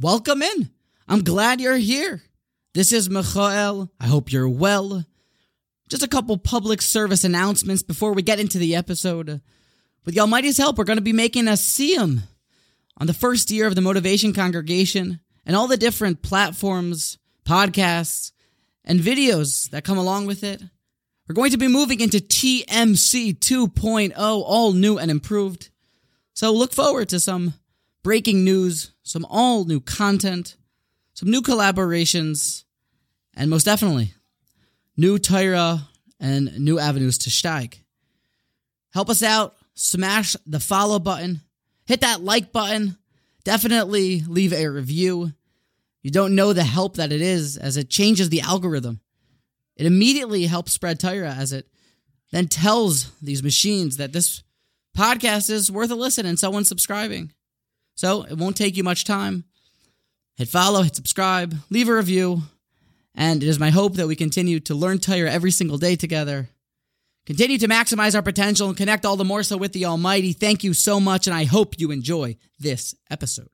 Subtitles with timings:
[0.00, 0.70] welcome in.
[1.08, 2.22] I'm glad you're here.
[2.74, 3.90] This is Michael.
[3.98, 5.04] I hope you're well.
[5.88, 9.40] Just a couple public service announcements before we get into the episode.
[10.04, 12.20] With the Almighty's help, we're going to be making a Siyum
[12.98, 18.32] on the first year of the Motivation Congregation and all the different platforms, podcasts,
[18.84, 20.62] and videos that come along with it.
[21.26, 25.70] We're going to be moving into TMC 2.0, all new and improved.
[26.34, 27.54] So look forward to some
[28.02, 30.56] breaking news, some all new content,
[31.14, 32.64] some new collaborations,
[33.34, 34.14] and most definitely,
[34.96, 35.88] new Torah
[36.20, 37.78] and new avenues to steig.
[38.92, 41.40] Help us out, smash the follow button,
[41.86, 42.96] hit that like button,
[43.44, 45.32] definitely leave a review.
[46.02, 49.00] You don't know the help that it is as it changes the algorithm.
[49.76, 51.68] It immediately helps spread Torah as it
[52.30, 54.42] then tells these machines that this
[54.96, 57.32] podcast is worth a listen and someone's subscribing.
[57.98, 59.42] So it won't take you much time.
[60.36, 62.42] Hit follow, hit subscribe, leave a review,
[63.12, 66.48] and it is my hope that we continue to learn Torah every single day together.
[67.26, 70.32] Continue to maximize our potential and connect all the more so with the Almighty.
[70.32, 73.50] Thank you so much, and I hope you enjoy this episode.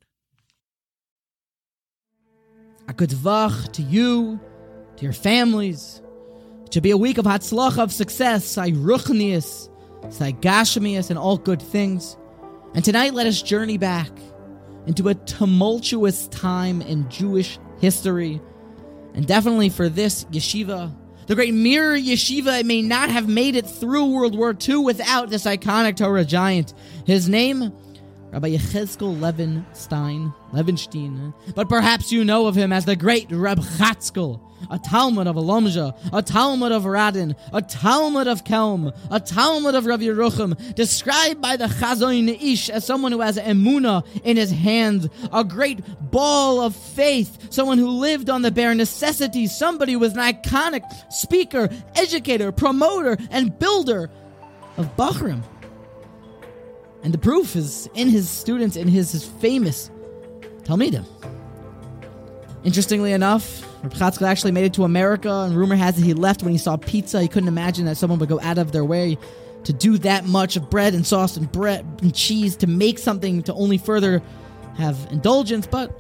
[2.86, 4.38] A good vach to you,
[4.97, 6.02] to your families.
[6.66, 9.70] It should be a week of hatzlach, of success, say ruchnius,
[10.12, 10.36] say
[11.08, 12.19] and all good things.
[12.74, 14.10] And tonight, let us journey back
[14.86, 18.40] into a tumultuous time in Jewish history.
[19.14, 20.94] And definitely for this yeshiva,
[21.26, 25.30] the great Mir Yeshiva it may not have made it through World War II without
[25.30, 26.74] this iconic Torah giant.
[27.06, 27.72] His name,
[28.34, 34.41] Rabbi Yechezkel Levenstein, Levenstein, but perhaps you know of him as the great Reb Chatzkel,
[34.68, 39.86] a Talmud of Alomja, a Talmud of Radin, a Talmud of Kelm, a Talmud of
[39.86, 45.08] Rav Yerucham, described by the Chazon Ish as someone who has emuna in his hands,
[45.32, 45.78] a great
[46.10, 50.82] ball of faith, someone who lived on the bare necessities, somebody who was an iconic
[51.12, 54.10] speaker, educator, promoter, and builder
[54.76, 55.44] of Bachram.
[57.04, 59.91] And the proof is in his students, in his, his famous
[60.62, 61.04] Talmidim.
[62.65, 66.42] Interestingly enough, Reb Chatzkel actually made it to America, and rumor has it he left
[66.42, 67.20] when he saw pizza.
[67.20, 69.19] He couldn't imagine that someone would go out of their way
[69.65, 73.42] to do that much of bread and sauce and bread and cheese to make something
[73.42, 74.22] to only further
[74.78, 75.66] have indulgence.
[75.66, 75.91] But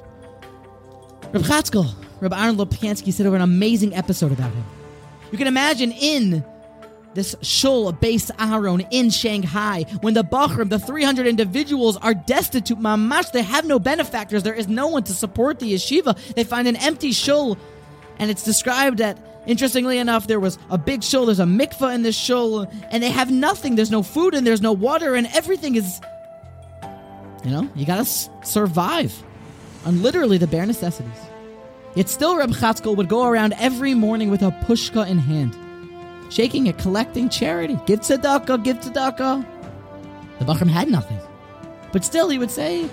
[1.34, 4.64] Reb Chatzkel, Reb Aaron Lopiansky said over an amazing episode about him.
[5.32, 6.42] You can imagine in
[7.14, 13.32] this shul Beis Aharon in Shanghai, when the Bachram, the 300 individuals, are destitute, mamash,
[13.32, 16.16] they have no benefactors, there is no one to support the yeshiva.
[16.34, 17.56] They find an empty shul,
[18.18, 22.02] and it's described that, interestingly enough, there was a big shul, there's a mikvah in
[22.02, 23.76] this shul, and they have nothing.
[23.76, 26.00] There's no food and there's no water, and everything is,
[27.44, 29.22] you know, you gotta survive
[29.84, 31.12] on literally the bare necessities.
[31.94, 35.56] Yet still, Reb Chatzkel would go around every morning with a pushka in hand
[36.30, 37.78] shaking it, collecting charity.
[37.86, 39.46] Give tzedakah, give tzedakah.
[40.38, 41.18] The Bachram had nothing.
[41.92, 42.88] But still, he would say,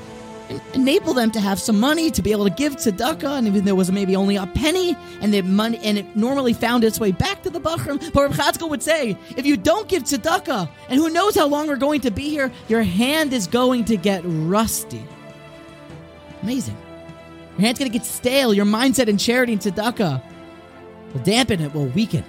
[0.74, 3.66] enable them to have some money to be able to give tzedakah, and even though
[3.66, 7.12] there was maybe only a penny, and the money, and it normally found its way
[7.12, 8.00] back to the Bachram.
[8.14, 11.68] But Reb Chatzkel would say, if you don't give tzedakah, and who knows how long
[11.68, 15.04] we're going to be here, your hand is going to get rusty.
[16.44, 16.78] Amazing.
[17.58, 18.54] Your hand's going to get stale.
[18.54, 20.22] Your mindset in charity and tzedakah
[21.14, 22.24] will dampen it, will weaken.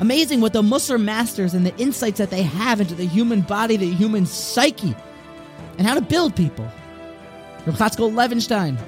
[0.00, 3.76] Amazing what the Musar masters and the insights that they have into the human body,
[3.76, 4.96] the human psyche,
[5.76, 6.66] and how to build people.
[7.66, 8.78] Reb Chatzkel Levenstein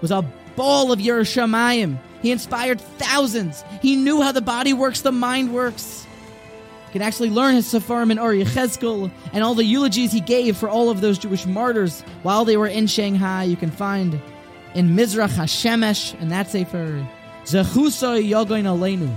[0.00, 0.22] was a
[0.56, 1.98] ball of Yiras Shamayim.
[2.22, 3.62] He inspired thousands.
[3.82, 6.06] He knew how the body works, the mind works.
[6.86, 8.32] You can actually learn his Sefarim and Or
[9.34, 12.66] and all the eulogies he gave for all of those Jewish martyrs while they were
[12.66, 13.44] in Shanghai.
[13.44, 14.18] You can find
[14.74, 17.06] in Mizrach Hashemesh, and that's Sefer
[17.44, 19.14] Zechusa Yogoin Aleinu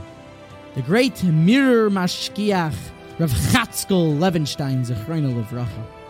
[0.76, 2.76] the great Mir Mashgiach,
[3.20, 6.01] Rav Chatzkel Levenstein, Zechreinu Levracha.